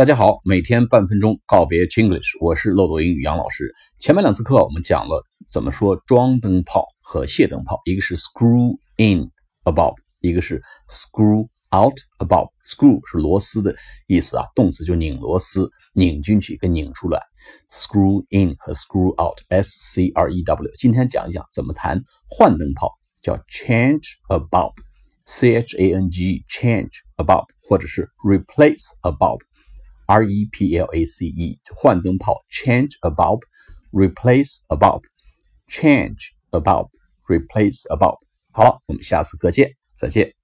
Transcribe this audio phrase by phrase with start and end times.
[0.00, 3.70] 大家好，每天半分钟告别 Chinglish，我是漏斗英语杨老师。
[3.98, 9.30] 前面两次课我们讲了怎么说装灯泡和卸灯泡，一个是 screw in
[9.64, 12.48] a bulb，一个是 screw out a bulb。
[12.64, 13.76] screw 是螺丝的
[14.06, 17.20] 意思啊，动词就拧螺丝，拧进去跟拧出来。
[17.68, 20.70] screw in 和 screw out，s c r e w。
[20.78, 22.90] 今天讲一讲怎么弹换灯泡，
[23.22, 29.40] 叫 change a bulb，c h a n g change a bulb，或者是 replace a bulb。
[30.09, 38.19] R E P L A C E 换灯泡，change a bulb，replace a bulb，change a bulb，replace a bulb。
[38.51, 40.38] 好了，我们下次课见，再见。